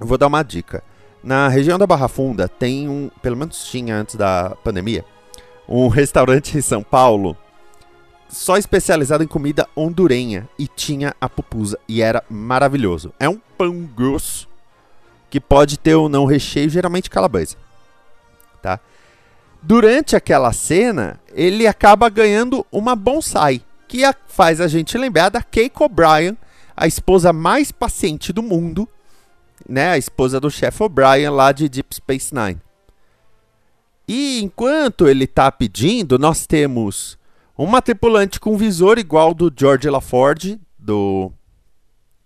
eu 0.00 0.06
vou 0.08 0.18
dar 0.18 0.26
uma 0.26 0.42
dica. 0.42 0.82
Na 1.22 1.46
região 1.46 1.78
da 1.78 1.86
Barra 1.86 2.08
Funda 2.08 2.48
tem 2.48 2.88
um, 2.88 3.08
pelo 3.22 3.36
menos 3.36 3.66
tinha 3.66 3.94
antes 3.94 4.16
da 4.16 4.56
pandemia, 4.64 5.04
um 5.68 5.86
restaurante 5.94 6.58
em 6.58 6.60
São 6.60 6.82
Paulo 6.82 7.36
só 8.28 8.56
especializado 8.56 9.22
em 9.22 9.26
comida 9.26 9.68
hondurenha 9.76 10.48
e 10.58 10.66
tinha 10.66 11.14
a 11.20 11.28
pupusa 11.28 11.78
e 11.88 12.02
era 12.02 12.22
maravilhoso. 12.28 13.12
É 13.18 13.28
um 13.28 13.40
pão 13.56 13.82
grosso 13.82 14.48
que 15.30 15.40
pode 15.40 15.78
ter 15.78 15.94
ou 15.94 16.08
não 16.08 16.24
recheio, 16.24 16.70
geralmente 16.70 17.10
calabresa. 17.10 17.56
Tá? 18.62 18.80
Durante 19.62 20.14
aquela 20.14 20.52
cena, 20.52 21.20
ele 21.32 21.66
acaba 21.66 22.08
ganhando 22.08 22.64
uma 22.70 22.94
bonsai, 22.94 23.62
que 23.88 24.02
faz 24.26 24.60
a 24.60 24.68
gente 24.68 24.96
lembrar 24.96 25.28
da 25.28 25.42
Keiko 25.42 25.84
O'Brien, 25.84 26.36
a 26.76 26.86
esposa 26.86 27.32
mais 27.32 27.72
paciente 27.72 28.32
do 28.32 28.42
mundo, 28.42 28.88
né? 29.68 29.90
A 29.90 29.98
esposa 29.98 30.38
do 30.38 30.50
chefe 30.50 30.82
O'Brien 30.82 31.30
lá 31.30 31.52
de 31.52 31.68
Deep 31.68 31.94
Space 31.94 32.34
Nine. 32.34 32.60
E 34.06 34.40
enquanto 34.42 35.08
ele 35.08 35.24
está 35.24 35.50
pedindo, 35.50 36.18
nós 36.18 36.46
temos 36.46 37.18
uma 37.56 37.80
tripulante 37.80 38.38
com 38.38 38.56
visor 38.56 38.98
igual 38.98 39.32
do 39.32 39.52
George 39.54 39.88
LaForge, 39.88 40.60
do 40.78 41.32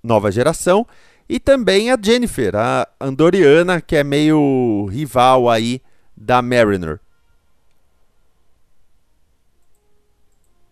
Nova 0.02 0.30
Geração, 0.30 0.87
e 1.28 1.38
também 1.38 1.90
a 1.90 1.99
Jennifer, 2.00 2.56
a 2.56 2.88
Andoriana, 3.00 3.80
que 3.80 3.94
é 3.94 4.02
meio 4.02 4.87
rival 4.90 5.49
aí 5.49 5.80
da 6.16 6.42
Mariner. 6.42 7.00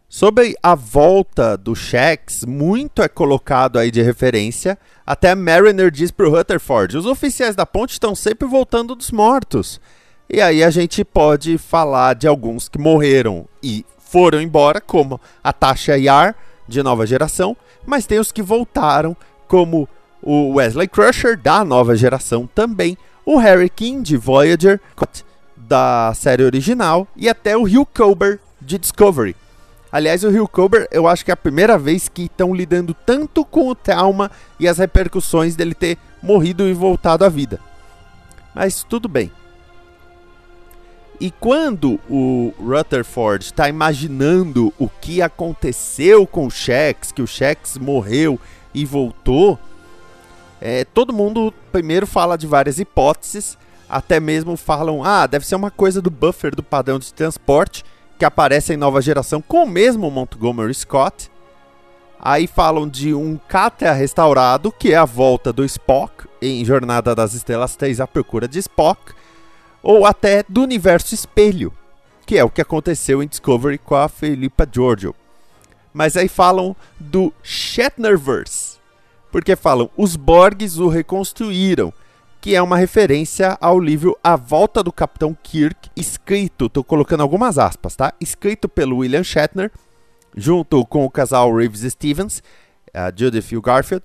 Sobre 0.08 0.56
a 0.62 0.74
volta 0.74 1.56
do 1.56 1.76
Shax, 1.76 2.44
muito 2.44 3.02
é 3.02 3.08
colocado 3.08 3.78
aí 3.78 3.90
de 3.90 4.02
referência. 4.02 4.78
Até 5.06 5.34
Mariner 5.34 5.90
diz 5.90 6.10
para 6.10 6.26
o 6.26 6.30
Rutherford: 6.30 6.96
os 6.96 7.06
oficiais 7.06 7.54
da 7.54 7.66
ponte 7.66 7.92
estão 7.92 8.14
sempre 8.14 8.48
voltando 8.48 8.94
dos 8.94 9.10
mortos. 9.10 9.78
E 10.28 10.40
aí 10.40 10.64
a 10.64 10.70
gente 10.70 11.04
pode 11.04 11.56
falar 11.58 12.14
de 12.14 12.26
alguns 12.26 12.68
que 12.68 12.78
morreram 12.78 13.46
e 13.62 13.84
foram 14.08 14.40
embora, 14.40 14.80
como 14.80 15.20
a 15.44 15.52
Tasha 15.52 15.96
Yar, 15.96 16.34
de 16.66 16.82
nova 16.82 17.06
geração, 17.06 17.56
mas 17.86 18.06
tem 18.06 18.18
os 18.18 18.32
que 18.32 18.42
voltaram, 18.42 19.16
como 19.46 19.88
o 20.22 20.54
Wesley 20.54 20.88
Crusher, 20.88 21.38
da 21.38 21.62
nova 21.62 21.94
geração 21.94 22.48
também, 22.54 22.96
o 23.24 23.36
Harry 23.36 23.68
King, 23.68 24.02
de 24.02 24.16
Voyager, 24.16 24.80
da 25.56 26.12
série 26.14 26.42
original, 26.42 27.06
e 27.14 27.28
até 27.28 27.56
o 27.56 27.64
Hugh 27.64 27.86
Culber, 27.94 28.40
de 28.60 28.78
Discovery. 28.78 29.36
Aliás, 29.92 30.24
o 30.24 30.28
Hugh 30.28 30.48
Culber, 30.48 30.88
eu 30.90 31.06
acho 31.06 31.24
que 31.24 31.30
é 31.30 31.34
a 31.34 31.36
primeira 31.36 31.78
vez 31.78 32.08
que 32.08 32.22
estão 32.22 32.54
lidando 32.54 32.94
tanto 32.94 33.44
com 33.44 33.68
o 33.68 33.74
trauma 33.74 34.30
e 34.58 34.66
as 34.66 34.78
repercussões 34.78 35.54
dele 35.54 35.74
ter 35.74 35.98
morrido 36.22 36.66
e 36.66 36.72
voltado 36.72 37.24
à 37.24 37.28
vida. 37.28 37.60
Mas 38.54 38.82
tudo 38.82 39.08
bem. 39.08 39.30
E 41.20 41.32
quando 41.32 41.98
o 42.08 42.52
Rutherford 42.60 43.44
está 43.44 43.68
imaginando 43.68 44.72
o 44.78 44.88
que 44.88 45.20
aconteceu 45.20 46.26
com 46.26 46.46
o 46.46 46.50
Shax, 46.50 47.10
que 47.10 47.22
o 47.22 47.26
Shax 47.26 47.76
morreu 47.76 48.38
e 48.72 48.84
voltou, 48.84 49.58
é, 50.60 50.84
todo 50.84 51.12
mundo 51.12 51.52
primeiro 51.72 52.06
fala 52.06 52.38
de 52.38 52.46
várias 52.46 52.78
hipóteses, 52.78 53.58
até 53.88 54.20
mesmo 54.20 54.56
falam, 54.56 55.02
ah, 55.02 55.26
deve 55.26 55.44
ser 55.44 55.56
uma 55.56 55.72
coisa 55.72 56.00
do 56.00 56.10
buffer 56.10 56.54
do 56.54 56.62
padrão 56.62 57.00
de 57.00 57.12
transporte 57.12 57.84
que 58.16 58.24
aparece 58.24 58.74
em 58.74 58.76
nova 58.76 59.00
geração 59.02 59.40
com 59.40 59.64
o 59.64 59.68
mesmo 59.68 60.10
Montgomery 60.10 60.74
Scott. 60.74 61.30
Aí 62.20 62.46
falam 62.46 62.88
de 62.88 63.14
um 63.14 63.38
Katra 63.48 63.92
restaurado, 63.92 64.72
que 64.72 64.92
é 64.92 64.96
a 64.96 65.04
volta 65.04 65.52
do 65.52 65.64
Spock 65.64 66.26
em 66.42 66.64
Jornada 66.64 67.14
das 67.14 67.32
Estrelas 67.34 67.76
3 67.76 68.00
à 68.00 68.06
procura 68.06 68.48
de 68.48 68.58
Spock 68.58 69.12
ou 69.82 70.06
até 70.06 70.44
do 70.48 70.62
universo 70.62 71.14
espelho, 71.14 71.72
que 72.26 72.36
é 72.36 72.44
o 72.44 72.50
que 72.50 72.60
aconteceu 72.60 73.22
em 73.22 73.28
Discovery 73.28 73.78
com 73.78 73.94
a 73.94 74.08
Felipa 74.08 74.68
Giorgio. 74.70 75.14
Mas 75.92 76.16
aí 76.16 76.28
falam 76.28 76.76
do 76.98 77.32
Shatnerverse, 77.42 78.78
porque 79.32 79.56
falam 79.56 79.90
os 79.96 80.16
Borgs 80.16 80.78
o 80.78 80.88
reconstruíram, 80.88 81.92
que 82.40 82.54
é 82.54 82.62
uma 82.62 82.76
referência 82.76 83.56
ao 83.60 83.80
livro 83.80 84.16
A 84.22 84.36
Volta 84.36 84.82
do 84.82 84.92
Capitão 84.92 85.36
Kirk, 85.42 85.90
escrito, 85.96 86.68
tô 86.68 86.84
colocando 86.84 87.22
algumas 87.22 87.58
aspas, 87.58 87.96
tá? 87.96 88.12
Escrito 88.20 88.68
pelo 88.68 88.98
William 88.98 89.24
Shatner, 89.24 89.72
junto 90.36 90.84
com 90.86 91.04
o 91.04 91.10
casal 91.10 91.52
Reeves 91.54 91.80
Stevens, 91.92 92.42
a 92.94 93.12
Judith 93.14 93.52
e 93.52 93.56
o 93.56 93.62
Garfield, 93.62 94.04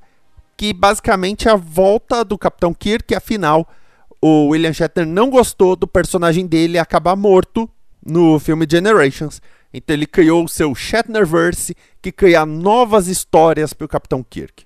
que 0.57 0.73
basicamente 0.73 1.47
é 1.47 1.51
a 1.51 1.55
volta 1.55 2.23
do 2.23 2.37
Capitão 2.37 2.73
Kirk, 2.73 3.13
afinal, 3.13 3.67
o 4.25 4.47
William 4.47 4.71
Shatner 4.71 5.05
não 5.05 5.29
gostou 5.29 5.75
do 5.75 5.85
personagem 5.85 6.47
dele 6.47 6.79
acabar 6.79 7.13
morto 7.13 7.69
no 8.05 8.39
filme 8.39 8.65
Generations. 8.69 9.41
Então 9.73 9.93
ele 9.93 10.05
criou 10.05 10.45
o 10.45 10.47
seu 10.47 10.73
Shatnerverse, 10.73 11.75
que 12.01 12.09
cria 12.09 12.45
novas 12.45 13.09
histórias 13.09 13.73
para 13.73 13.83
o 13.83 13.89
Capitão 13.89 14.23
Kirk. 14.23 14.65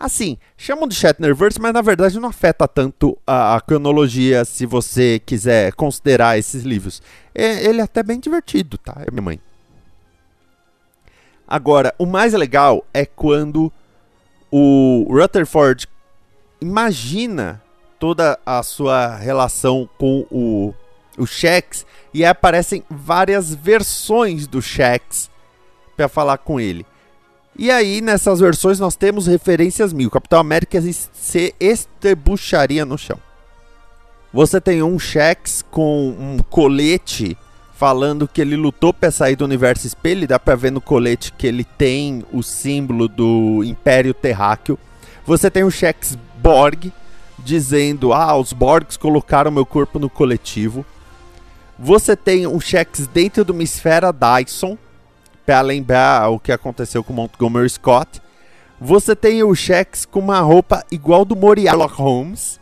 Assim, 0.00 0.38
chamam 0.56 0.88
de 0.88 0.94
Shatnerverse, 0.94 1.60
mas 1.60 1.74
na 1.74 1.82
verdade 1.82 2.18
não 2.18 2.30
afeta 2.30 2.66
tanto 2.66 3.18
a, 3.26 3.56
a 3.56 3.60
cronologia 3.60 4.46
se 4.46 4.64
você 4.64 5.20
quiser 5.26 5.74
considerar 5.74 6.38
esses 6.38 6.62
livros. 6.62 7.02
É, 7.34 7.66
ele 7.66 7.82
é 7.82 7.84
até 7.84 8.02
bem 8.02 8.18
divertido, 8.18 8.78
tá? 8.78 9.02
É 9.06 9.10
minha 9.10 9.20
mãe. 9.20 9.38
Agora, 11.46 11.94
o 11.98 12.06
mais 12.06 12.32
legal 12.32 12.82
é 12.94 13.04
quando 13.04 13.70
o 14.50 15.06
Rutherford 15.10 15.86
imagina 16.62 17.62
toda 17.98 18.38
a 18.44 18.62
sua 18.62 19.16
relação 19.16 19.88
com 19.98 20.26
o, 20.30 20.74
o 21.16 21.26
Shax 21.26 21.84
e 22.12 22.24
aparecem 22.24 22.82
várias 22.88 23.54
versões 23.54 24.46
do 24.46 24.62
Shax 24.62 25.30
para 25.96 26.08
falar 26.08 26.38
com 26.38 26.60
ele. 26.60 26.86
E 27.56 27.72
aí, 27.72 28.00
nessas 28.00 28.38
versões, 28.38 28.78
nós 28.78 28.94
temos 28.94 29.26
referências 29.26 29.92
mil. 29.92 30.10
Capitão 30.10 30.38
América 30.38 30.80
se 31.12 31.54
estrebucharia 31.58 32.84
no 32.84 32.96
chão. 32.96 33.18
Você 34.32 34.60
tem 34.60 34.82
um 34.82 34.98
Shax 34.98 35.64
com 35.68 36.10
um 36.10 36.38
colete 36.38 37.36
falando 37.74 38.28
que 38.28 38.40
ele 38.40 38.56
lutou 38.56 38.92
para 38.92 39.10
sair 39.10 39.34
do 39.34 39.44
universo 39.44 39.86
espelho. 39.86 40.28
Dá 40.28 40.38
para 40.38 40.54
ver 40.54 40.70
no 40.70 40.80
colete 40.80 41.32
que 41.32 41.46
ele 41.46 41.64
tem 41.64 42.24
o 42.32 42.42
símbolo 42.42 43.08
do 43.08 43.64
Império 43.64 44.14
Terráqueo. 44.14 44.78
Você 45.26 45.50
tem 45.50 45.64
o 45.64 45.70
Shax 45.70 46.16
Borg 46.36 46.92
dizendo: 47.38 48.12
Ah, 48.12 48.36
os 48.36 48.52
Borgs 48.52 48.96
colocaram 48.96 49.50
meu 49.50 49.66
corpo 49.66 49.98
no 49.98 50.10
coletivo. 50.10 50.84
Você 51.78 52.16
tem 52.16 52.46
um 52.46 52.60
Shax 52.60 53.06
dentro 53.06 53.44
de 53.44 53.52
uma 53.52 53.62
esfera 53.62 54.12
Dyson 54.12 54.76
para 55.46 55.60
lembrar 55.60 56.28
o 56.28 56.38
que 56.38 56.52
aconteceu 56.52 57.04
com 57.04 57.12
Montgomery 57.12 57.70
Scott. 57.70 58.20
Você 58.80 59.14
tem 59.16 59.42
o 59.42 59.54
Shax 59.54 60.04
com 60.04 60.20
uma 60.20 60.40
roupa 60.40 60.84
igual 60.90 61.24
do 61.24 61.36
Moriarty 61.36 61.94
Holmes. 61.94 62.60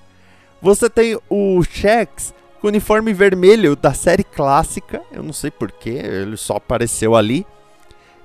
Você 0.63 0.89
tem 0.89 1.19
o 1.29 1.63
Shax 1.63 2.35
com 2.61 2.69
uniforme 2.69 3.13
vermelho 3.13 3.77
da 3.77 3.93
série 3.93 4.25
clássica. 4.25 5.03
Eu 5.13 5.23
não 5.23 5.33
sei 5.33 5.51
porquê, 5.51 5.91
ele 5.91 6.37
só 6.37 6.57
apareceu 6.57 7.15
ali. 7.15 7.47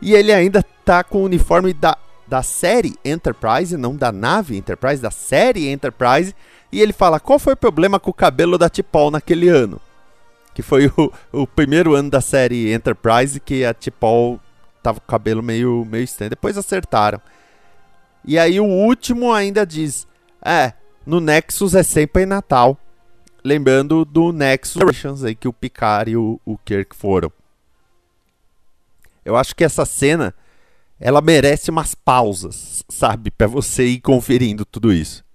E 0.02 0.14
ele 0.14 0.34
ainda 0.34 0.64
tá 0.84 1.04
com 1.04 1.20
o 1.20 1.26
uniforme 1.26 1.74
da, 1.74 1.98
da 2.32 2.42
série 2.42 2.96
Enterprise, 3.04 3.76
não 3.76 3.94
da 3.94 4.10
nave 4.10 4.56
Enterprise, 4.56 5.02
da 5.02 5.12
série 5.12 5.68
Enterprise. 5.68 6.34
E 6.72 6.80
ele 6.80 6.94
fala: 6.94 7.20
qual 7.20 7.38
foi 7.38 7.52
o 7.52 7.58
problema 7.58 8.00
com 8.00 8.10
o 8.10 8.14
cabelo 8.14 8.58
da 8.58 8.70
T'Pol 8.70 9.12
naquele 9.12 9.50
ano? 9.50 9.82
Que 10.54 10.62
foi 10.62 10.88
o, 10.98 11.12
o 11.34 11.46
primeiro 11.46 11.94
ano 11.94 12.10
da 12.10 12.22
série 12.22 12.72
Enterprise 12.72 13.38
que 13.38 13.66
a 13.66 13.74
T'Pol 13.74 14.40
tava 14.82 15.02
com 15.02 15.06
o 15.06 15.10
cabelo 15.10 15.44
meio, 15.44 15.84
meio 15.84 16.06
estranho. 16.06 16.30
Depois 16.30 16.58
acertaram. 16.58 17.20
E 18.24 18.40
aí 18.40 18.62
o 18.62 18.66
último 18.66 19.34
ainda 19.34 19.66
diz: 19.66 20.08
É, 20.42 20.72
no 21.06 21.20
Nexus 21.20 21.76
é 21.76 21.84
sempre 21.84 22.26
Natal. 22.26 22.78
Lembrando 23.44 24.06
do 24.06 24.32
Nexus 24.32 25.26
aí 25.26 25.36
que 25.36 25.50
o 25.50 25.54
Picard 25.54 26.12
e 26.12 26.16
o, 26.16 26.40
o 26.46 26.58
Kirk 26.60 26.96
foram. 26.96 27.30
Eu 29.26 29.36
acho 29.36 29.54
que 29.54 29.66
essa 29.66 29.84
cena 29.84 30.34
ela 31.02 31.20
merece 31.20 31.72
umas 31.72 31.96
pausas, 31.96 32.86
sabe, 32.88 33.32
para 33.32 33.48
você 33.48 33.88
ir 33.88 34.02
conferindo 34.02 34.64
tudo 34.64 34.94
isso. 34.94 35.26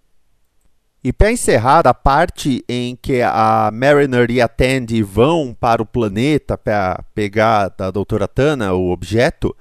E 1.03 1.13
para 1.13 1.33
encerrar, 1.33 1.89
a 1.89 1.93
parte 1.93 2.65
em 2.69 2.95
que 2.95 3.21
a 3.21 3.71
Mariner 3.73 4.31
e 4.31 4.41
a 4.41 4.47
Tandy 4.47 5.03
vão 5.03 5.53
para 5.59 5.83
o 5.83 5.87
planeta 5.87 6.57
para 6.57 7.05
pegar 7.13 7.69
da 7.71 7.91
doutora 7.91 8.29
Tana 8.29 8.75
o 8.75 8.93
objeto, 8.93 9.55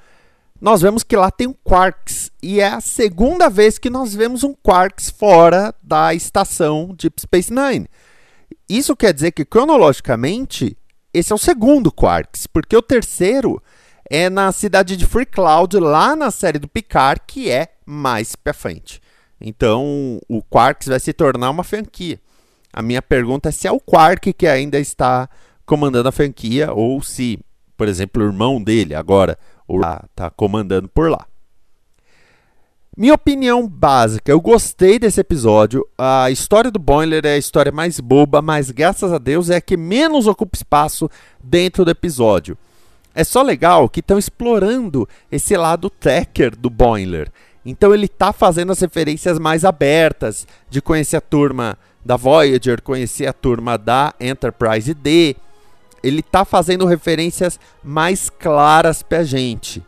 nós 0.62 0.82
vemos 0.82 1.02
que 1.04 1.16
lá 1.16 1.32
tem 1.32 1.48
um 1.48 1.56
Quarks. 1.64 2.32
E 2.42 2.60
é 2.60 2.68
a 2.68 2.82
segunda 2.82 3.50
vez 3.50 3.80
que 3.80 3.90
nós 3.90 4.14
vemos 4.14 4.44
um 4.44 4.54
Quarks 4.54 5.10
fora 5.10 5.74
da 5.82 6.14
estação 6.14 6.96
Deep 6.96 7.20
Space 7.20 7.52
Nine. 7.52 7.88
Isso 8.70 8.96
quer 8.96 9.14
dizer 9.14 9.32
que, 9.32 9.44
cronologicamente, 9.44 10.78
esse 11.12 11.32
é 11.32 11.36
o 11.36 11.40
segundo 11.40 11.92
Quarks, 11.92 12.46
porque 12.48 12.78
o 12.78 12.82
terceiro 12.82 13.62
é 14.10 14.30
na 14.30 14.52
cidade 14.52 14.96
de 14.96 15.06
Free 15.06 15.26
Cloud, 15.26 15.78
lá 15.78 16.16
na 16.16 16.32
série 16.32 16.60
do 16.60 16.68
Picard, 16.68 17.22
que 17.26 17.50
é 17.50 17.70
mais 17.86 18.36
para 18.36 18.54
frente. 18.54 19.02
Então, 19.40 20.20
o 20.30 20.42
Quarks 20.42 20.88
vai 20.88 21.00
se 21.00 21.14
tornar 21.14 21.50
uma 21.50 21.64
franquia. 21.64 22.20
A 22.72 22.82
minha 22.82 23.02
pergunta 23.02 23.50
é 23.50 23.52
se 23.52 23.68
é 23.68 23.72
o 23.72 23.80
Quark 23.80 24.34
que 24.34 24.48
ainda 24.48 24.80
está 24.80 25.30
comandando 25.66 26.10
a 26.10 26.12
franquia 26.12 26.72
ou 26.72 27.02
se, 27.02 27.40
por 27.78 27.88
exemplo, 27.88 28.22
o 28.22 28.26
irmão 28.26 28.62
dele 28.62 28.94
agora 28.94 29.38
está 30.10 30.30
comandando 30.30 30.88
por 30.88 31.10
lá. 31.10 31.26
Minha 32.98 33.14
opinião 33.14 33.68
básica, 33.68 34.32
eu 34.32 34.40
gostei 34.40 34.98
desse 34.98 35.20
episódio. 35.20 35.86
A 35.98 36.32
história 36.32 36.72
do 36.72 36.80
Boiler 36.80 37.26
é 37.26 37.34
a 37.34 37.38
história 37.38 37.72
mais 37.72 38.00
boba, 38.00 38.42
mas 38.42 38.72
graças 38.72 39.12
a 39.12 39.18
Deus 39.18 39.50
é 39.50 39.58
a 39.58 39.62
que 39.62 39.76
menos 39.76 40.28
ocupa 40.28 40.56
espaço 40.56 41.10
dentro 41.44 41.84
do 41.84 41.92
episódio. 41.92 42.58
É 43.16 43.24
só 43.24 43.42
legal 43.42 43.88
que 43.88 44.02
estão 44.02 44.20
explorando 44.20 45.08
esse 45.32 45.56
lado 45.56 45.90
tracker 45.90 46.54
do 46.56 46.70
Boiler. 46.70 47.32
Então 47.66 47.94
ele 47.94 48.10
tá 48.10 48.34
fazendo 48.34 48.74
as 48.74 48.80
referências 48.82 49.40
mais 49.40 49.64
abertas, 49.64 50.46
de 50.70 50.82
conhecer 50.82 51.16
a 51.16 51.22
turma 51.22 51.78
da 52.04 52.18
Voyager, 52.18 52.82
conhecer 52.82 53.26
a 53.26 53.34
turma 53.34 53.78
da 53.78 54.14
Enterprise 54.20 54.94
D. 54.94 55.36
Ele 56.04 56.22
tá 56.22 56.44
fazendo 56.46 56.86
referências 56.86 57.60
mais 57.82 58.30
claras 58.30 59.02
pra 59.02 59.24
gente. 59.24 59.82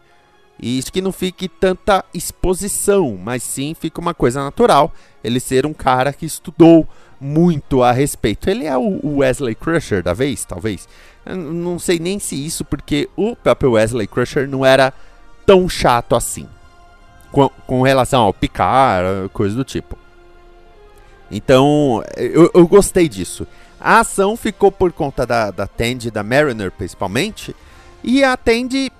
E 0.59 0.79
isso 0.79 0.91
que 0.91 1.01
não 1.01 1.11
fique 1.11 1.47
tanta 1.47 2.03
exposição, 2.13 3.19
mas 3.21 3.43
sim 3.43 3.75
fica 3.79 4.01
uma 4.01 4.13
coisa 4.13 4.43
natural. 4.43 4.91
Ele 5.23 5.39
ser 5.39 5.65
um 5.65 5.73
cara 5.73 6.11
que 6.11 6.25
estudou 6.25 6.87
muito 7.21 7.83
a 7.83 7.91
respeito. 7.91 8.49
Ele 8.49 8.65
é 8.65 8.75
o 8.75 9.17
Wesley 9.17 9.53
Crusher 9.53 10.01
da 10.01 10.13
vez, 10.13 10.45
talvez. 10.45 10.87
Não 11.35 11.77
sei 11.79 11.99
nem 11.99 12.19
se 12.19 12.35
isso, 12.35 12.63
porque 12.63 13.09
o 13.15 13.35
próprio 13.35 13.71
Wesley 13.71 14.07
Crusher 14.07 14.47
não 14.47 14.65
era 14.65 14.93
tão 15.45 15.67
chato 15.67 16.15
assim 16.15 16.47
com, 17.31 17.49
com 17.65 17.81
relação 17.81 18.23
ao 18.23 18.33
picar, 18.33 19.03
coisa 19.33 19.55
do 19.55 19.63
tipo. 19.63 19.97
Então, 21.29 22.03
eu, 22.15 22.49
eu 22.53 22.67
gostei 22.67 23.07
disso. 23.07 23.45
A 23.79 23.99
ação 23.99 24.35
ficou 24.35 24.71
por 24.71 24.91
conta 24.91 25.25
da, 25.25 25.51
da 25.51 25.67
Tandy, 25.67 26.09
da 26.09 26.23
Mariner 26.23 26.71
principalmente, 26.71 27.55
e 28.03 28.23
a 28.23 28.35
Tandy, 28.35 28.91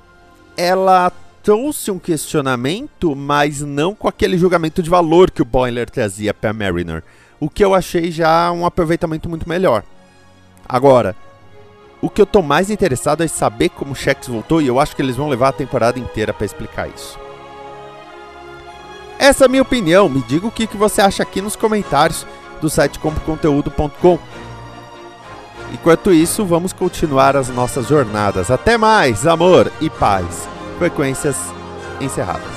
ela 0.56 1.12
trouxe 1.42 1.90
um 1.90 1.98
questionamento, 1.98 3.16
mas 3.16 3.62
não 3.62 3.96
com 3.96 4.08
aquele 4.08 4.38
julgamento 4.38 4.84
de 4.84 4.90
valor 4.90 5.32
que 5.32 5.42
o 5.42 5.46
Boiler 5.46 5.90
trazia 5.90 6.34
para 6.34 6.54
Mariner, 6.54 7.04
o 7.40 7.50
que 7.50 7.64
eu 7.64 7.74
achei 7.74 8.12
já 8.12 8.52
um 8.52 8.66
aproveitamento 8.66 9.30
muito 9.30 9.48
melhor. 9.48 9.84
Agora, 10.68 11.16
o 12.02 12.10
que 12.10 12.22
eu 12.22 12.26
tô 12.26 12.42
mais 12.42 12.70
interessado 12.70 13.24
é 13.24 13.28
saber 13.28 13.70
como 13.70 13.92
o 13.92 13.96
Shex 13.96 14.28
voltou 14.28 14.62
e 14.62 14.68
eu 14.68 14.80
acho 14.80 14.96
que 14.96 15.02
eles 15.02 15.16
vão 15.16 15.30
levar 15.30 15.50
a 15.50 15.54
temporada 15.54 16.00
inteira 16.00 16.34
para 16.34 16.46
explicar 16.46 16.88
isso. 16.88 17.18
Essa 19.18 19.46
é 19.46 19.48
a 19.48 19.50
minha 19.50 19.64
opinião. 19.64 20.08
Me 20.08 20.22
diga 20.22 20.46
o 20.46 20.52
que, 20.52 20.68
que 20.68 20.78
você 20.78 21.02
acha 21.02 21.24
aqui 21.24 21.42
nos 21.42 21.56
comentários 21.56 22.26
do 22.62 22.70
site 22.70 23.00
compoconteúdo.com. 23.00 24.20
Enquanto 25.74 26.14
isso, 26.14 26.46
vamos 26.46 26.72
continuar 26.72 27.36
as 27.36 27.50
nossas 27.50 27.88
jornadas. 27.88 28.52
Até 28.52 28.78
mais, 28.78 29.26
amor 29.26 29.72
e 29.82 29.90
paz. 29.90 30.48
Frequências 30.78 31.36
encerradas. 32.00 32.57